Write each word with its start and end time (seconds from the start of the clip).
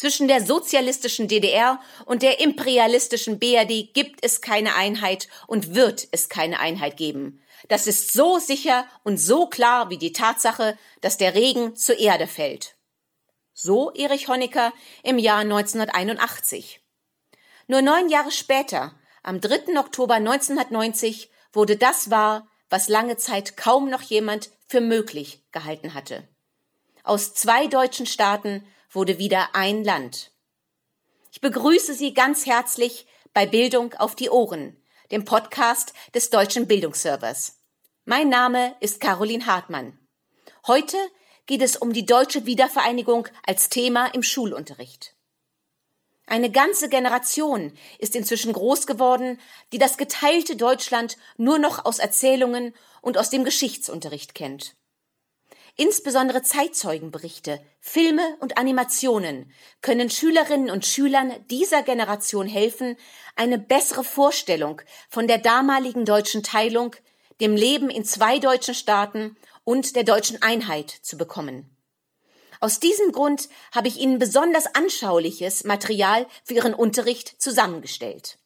Zwischen 0.00 0.28
der 0.28 0.42
sozialistischen 0.42 1.28
DDR 1.28 1.78
und 2.06 2.22
der 2.22 2.40
imperialistischen 2.40 3.38
BRD 3.38 3.92
gibt 3.92 4.24
es 4.24 4.40
keine 4.40 4.74
Einheit 4.74 5.28
und 5.46 5.74
wird 5.74 6.08
es 6.10 6.30
keine 6.30 6.58
Einheit 6.58 6.96
geben. 6.96 7.42
Das 7.68 7.86
ist 7.86 8.14
so 8.14 8.38
sicher 8.38 8.86
und 9.04 9.18
so 9.18 9.46
klar 9.46 9.90
wie 9.90 9.98
die 9.98 10.14
Tatsache, 10.14 10.78
dass 11.02 11.18
der 11.18 11.34
Regen 11.34 11.76
zur 11.76 11.98
Erde 11.98 12.26
fällt. 12.26 12.76
So 13.52 13.92
Erich 13.92 14.26
Honecker 14.26 14.72
im 15.02 15.18
Jahr 15.18 15.40
1981. 15.40 16.80
Nur 17.66 17.82
neun 17.82 18.08
Jahre 18.08 18.32
später, 18.32 18.94
am 19.22 19.42
3. 19.42 19.78
Oktober 19.78 20.14
1990, 20.14 21.28
wurde 21.52 21.76
das 21.76 22.08
wahr, 22.08 22.48
was 22.70 22.88
lange 22.88 23.18
Zeit 23.18 23.58
kaum 23.58 23.90
noch 23.90 24.00
jemand 24.00 24.48
für 24.66 24.80
möglich 24.80 25.42
gehalten 25.52 25.92
hatte. 25.92 26.26
Aus 27.02 27.34
zwei 27.34 27.66
deutschen 27.66 28.06
Staaten 28.06 28.64
wurde 28.90 29.18
wieder 29.18 29.54
ein 29.54 29.84
Land. 29.84 30.32
Ich 31.32 31.40
begrüße 31.40 31.94
Sie 31.94 32.12
ganz 32.12 32.46
herzlich 32.46 33.06
bei 33.32 33.46
Bildung 33.46 33.94
auf 33.94 34.16
die 34.16 34.30
Ohren, 34.30 34.76
dem 35.12 35.24
Podcast 35.24 35.92
des 36.14 36.30
Deutschen 36.30 36.66
Bildungsservers. 36.66 37.58
Mein 38.04 38.28
Name 38.28 38.74
ist 38.80 39.00
Caroline 39.00 39.46
Hartmann. 39.46 39.98
Heute 40.66 40.96
geht 41.46 41.62
es 41.62 41.76
um 41.76 41.92
die 41.92 42.06
deutsche 42.06 42.46
Wiedervereinigung 42.46 43.28
als 43.46 43.68
Thema 43.68 44.06
im 44.06 44.22
Schulunterricht. 44.22 45.14
Eine 46.26 46.50
ganze 46.50 46.88
Generation 46.88 47.72
ist 47.98 48.14
inzwischen 48.14 48.52
groß 48.52 48.86
geworden, 48.86 49.40
die 49.72 49.78
das 49.78 49.96
geteilte 49.96 50.56
Deutschland 50.56 51.16
nur 51.36 51.58
noch 51.58 51.84
aus 51.84 51.98
Erzählungen 51.98 52.74
und 53.00 53.18
aus 53.18 53.30
dem 53.30 53.44
Geschichtsunterricht 53.44 54.34
kennt. 54.34 54.76
Insbesondere 55.76 56.42
Zeitzeugenberichte, 56.42 57.60
Filme 57.80 58.36
und 58.40 58.58
Animationen 58.58 59.52
können 59.82 60.10
Schülerinnen 60.10 60.70
und 60.70 60.84
Schülern 60.84 61.32
dieser 61.48 61.82
Generation 61.82 62.46
helfen, 62.46 62.96
eine 63.36 63.58
bessere 63.58 64.04
Vorstellung 64.04 64.82
von 65.08 65.26
der 65.26 65.38
damaligen 65.38 66.04
deutschen 66.04 66.42
Teilung, 66.42 66.96
dem 67.40 67.56
Leben 67.56 67.88
in 67.88 68.04
zwei 68.04 68.38
deutschen 68.38 68.74
Staaten 68.74 69.36
und 69.64 69.96
der 69.96 70.04
deutschen 70.04 70.42
Einheit 70.42 70.90
zu 70.90 71.16
bekommen. 71.16 71.76
Aus 72.60 72.78
diesem 72.78 73.12
Grund 73.12 73.48
habe 73.72 73.88
ich 73.88 73.98
Ihnen 73.98 74.18
besonders 74.18 74.74
anschauliches 74.74 75.64
Material 75.64 76.26
für 76.44 76.54
Ihren 76.54 76.74
Unterricht 76.74 77.40
zusammengestellt. 77.40 78.38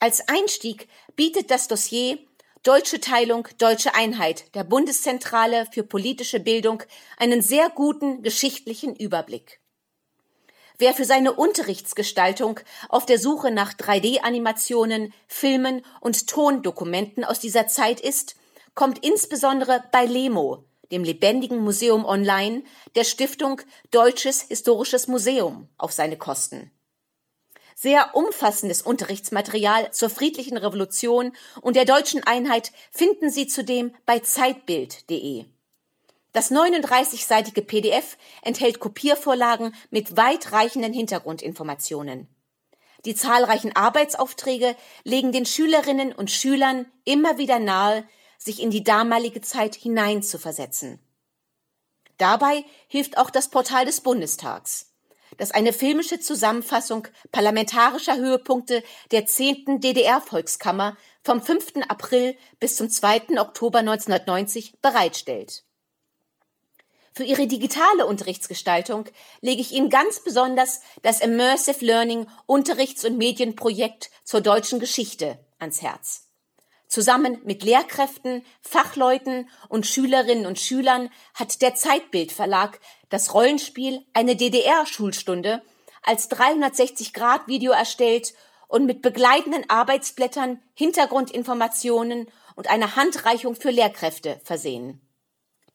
Als 0.00 0.28
Einstieg 0.28 0.88
bietet 1.16 1.50
das 1.50 1.68
Dossier 1.68 2.18
Deutsche 2.68 3.00
Teilung, 3.00 3.48
Deutsche 3.56 3.94
Einheit 3.94 4.54
der 4.54 4.62
Bundeszentrale 4.62 5.66
für 5.72 5.82
politische 5.82 6.38
Bildung 6.38 6.82
einen 7.16 7.40
sehr 7.40 7.70
guten 7.70 8.22
geschichtlichen 8.22 8.94
Überblick. 8.94 9.58
Wer 10.76 10.92
für 10.92 11.06
seine 11.06 11.32
Unterrichtsgestaltung 11.32 12.60
auf 12.90 13.06
der 13.06 13.18
Suche 13.18 13.50
nach 13.50 13.72
3D-Animationen, 13.72 15.14
Filmen 15.28 15.82
und 16.02 16.26
Tondokumenten 16.26 17.24
aus 17.24 17.40
dieser 17.40 17.68
Zeit 17.68 18.00
ist, 18.00 18.36
kommt 18.74 19.02
insbesondere 19.02 19.84
bei 19.90 20.04
Lemo, 20.04 20.66
dem 20.92 21.04
lebendigen 21.04 21.60
Museum 21.60 22.04
online, 22.04 22.64
der 22.96 23.04
Stiftung 23.04 23.62
Deutsches 23.92 24.42
Historisches 24.42 25.08
Museum 25.08 25.70
auf 25.78 25.92
seine 25.92 26.18
Kosten 26.18 26.70
sehr 27.80 28.16
umfassendes 28.16 28.82
Unterrichtsmaterial 28.82 29.92
zur 29.92 30.10
friedlichen 30.10 30.56
Revolution 30.56 31.32
und 31.60 31.76
der 31.76 31.84
deutschen 31.84 32.24
Einheit 32.24 32.72
finden 32.90 33.30
Sie 33.30 33.46
zudem 33.46 33.94
bei 34.04 34.18
zeitbild.de. 34.18 35.44
Das 36.32 36.50
39-seitige 36.50 37.62
PDF 37.62 38.18
enthält 38.42 38.80
Kopiervorlagen 38.80 39.76
mit 39.90 40.16
weitreichenden 40.16 40.92
Hintergrundinformationen. 40.92 42.26
Die 43.04 43.14
zahlreichen 43.14 43.74
Arbeitsaufträge 43.76 44.74
legen 45.04 45.30
den 45.30 45.46
Schülerinnen 45.46 46.12
und 46.12 46.32
Schülern 46.32 46.86
immer 47.04 47.38
wieder 47.38 47.60
nahe, 47.60 48.02
sich 48.38 48.60
in 48.60 48.70
die 48.70 48.82
damalige 48.82 49.40
Zeit 49.40 49.76
hineinzuversetzen. 49.76 50.98
Dabei 52.16 52.64
hilft 52.88 53.18
auch 53.18 53.30
das 53.30 53.48
Portal 53.48 53.84
des 53.84 54.00
Bundestags 54.00 54.87
das 55.38 55.50
eine 55.50 55.72
filmische 55.72 56.20
Zusammenfassung 56.20 57.08
parlamentarischer 57.32 58.16
Höhepunkte 58.16 58.82
der 59.10 59.24
10. 59.24 59.80
DDR-Volkskammer 59.80 60.96
vom 61.22 61.40
5. 61.40 61.84
April 61.88 62.36
bis 62.60 62.76
zum 62.76 62.90
2. 62.90 63.38
Oktober 63.40 63.78
1990 63.78 64.80
bereitstellt. 64.82 65.64
Für 67.14 67.24
Ihre 67.24 67.48
digitale 67.48 68.06
Unterrichtsgestaltung 68.06 69.06
lege 69.40 69.60
ich 69.60 69.72
Ihnen 69.72 69.90
ganz 69.90 70.20
besonders 70.22 70.82
das 71.02 71.20
Immersive 71.20 71.84
Learning 71.84 72.28
Unterrichts- 72.46 73.04
und 73.04 73.18
Medienprojekt 73.18 74.10
zur 74.22 74.40
deutschen 74.40 74.78
Geschichte 74.78 75.38
ans 75.58 75.82
Herz. 75.82 76.27
Zusammen 76.88 77.38
mit 77.44 77.62
Lehrkräften, 77.62 78.42
Fachleuten 78.62 79.48
und 79.68 79.86
Schülerinnen 79.86 80.46
und 80.46 80.58
Schülern 80.58 81.10
hat 81.34 81.60
der 81.60 81.74
Zeitbild 81.74 82.32
Verlag 82.32 82.80
das 83.10 83.34
Rollenspiel 83.34 84.04
Eine 84.14 84.36
DDR-Schulstunde 84.36 85.62
als 86.02 86.30
360-Grad-Video 86.30 87.72
erstellt 87.72 88.32
und 88.68 88.86
mit 88.86 89.02
begleitenden 89.02 89.68
Arbeitsblättern, 89.68 90.62
Hintergrundinformationen 90.74 92.26
und 92.56 92.70
einer 92.70 92.96
Handreichung 92.96 93.54
für 93.54 93.70
Lehrkräfte 93.70 94.40
versehen. 94.42 95.00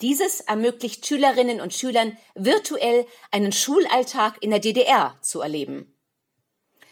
Dieses 0.02 0.42
ermöglicht 0.42 1.06
Schülerinnen 1.06 1.62
und 1.62 1.74
Schülern 1.74 2.18
virtuell 2.34 3.06
einen 3.32 3.52
Schulalltag 3.52 4.42
in 4.42 4.50
der 4.50 4.60
DDR 4.60 5.16
zu 5.22 5.42
erleben. 5.42 5.96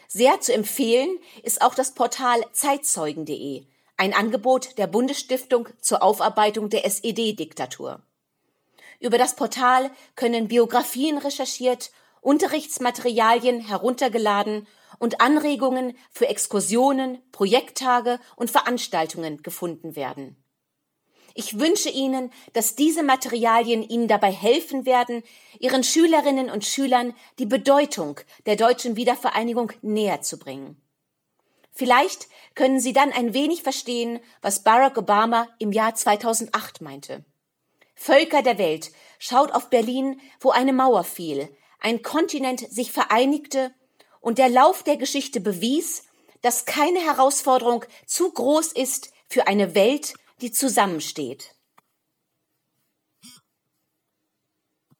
Sehr 0.06 0.40
zu 0.40 0.52
empfehlen 0.54 1.18
ist 1.42 1.62
auch 1.62 1.74
das 1.74 1.94
Portal 1.94 2.44
zeitzeugen.de, 2.52 3.66
ein 4.02 4.14
Angebot 4.14 4.78
der 4.78 4.88
Bundesstiftung 4.88 5.68
zur 5.80 6.02
Aufarbeitung 6.02 6.68
der 6.68 6.84
SED-Diktatur. 6.84 8.02
Über 8.98 9.16
das 9.16 9.36
Portal 9.36 9.92
können 10.16 10.48
Biografien 10.48 11.18
recherchiert, 11.18 11.92
Unterrichtsmaterialien 12.20 13.60
heruntergeladen 13.60 14.66
und 14.98 15.20
Anregungen 15.20 15.96
für 16.10 16.26
Exkursionen, 16.26 17.22
Projekttage 17.30 18.18
und 18.34 18.50
Veranstaltungen 18.50 19.40
gefunden 19.44 19.94
werden. 19.94 20.36
Ich 21.36 21.60
wünsche 21.60 21.88
Ihnen, 21.88 22.32
dass 22.54 22.74
diese 22.74 23.04
Materialien 23.04 23.84
Ihnen 23.88 24.08
dabei 24.08 24.32
helfen 24.32 24.84
werden, 24.84 25.22
Ihren 25.60 25.84
Schülerinnen 25.84 26.50
und 26.50 26.64
Schülern 26.64 27.14
die 27.38 27.46
Bedeutung 27.46 28.18
der 28.46 28.56
deutschen 28.56 28.96
Wiedervereinigung 28.96 29.70
näher 29.80 30.22
zu 30.22 30.40
bringen. 30.40 30.82
Vielleicht 31.72 32.28
können 32.54 32.80
Sie 32.80 32.92
dann 32.92 33.12
ein 33.12 33.34
wenig 33.34 33.62
verstehen, 33.62 34.20
was 34.42 34.62
Barack 34.62 34.98
Obama 34.98 35.48
im 35.58 35.72
Jahr 35.72 35.94
2008 35.94 36.80
meinte. 36.82 37.24
Völker 37.94 38.42
der 38.42 38.58
Welt, 38.58 38.90
schaut 39.18 39.52
auf 39.52 39.70
Berlin, 39.70 40.20
wo 40.40 40.50
eine 40.50 40.72
Mauer 40.72 41.04
fiel, 41.04 41.48
ein 41.80 42.02
Kontinent 42.02 42.60
sich 42.60 42.92
vereinigte 42.92 43.72
und 44.20 44.38
der 44.38 44.48
Lauf 44.48 44.82
der 44.82 44.96
Geschichte 44.96 45.40
bewies, 45.40 46.04
dass 46.42 46.64
keine 46.64 47.00
Herausforderung 47.00 47.84
zu 48.06 48.30
groß 48.30 48.72
ist 48.72 49.12
für 49.28 49.46
eine 49.46 49.74
Welt, 49.74 50.14
die 50.40 50.52
zusammensteht. 50.52 51.54